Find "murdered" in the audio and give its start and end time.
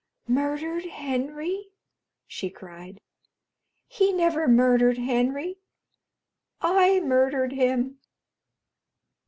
0.27-0.85, 4.47-4.97, 7.01-7.51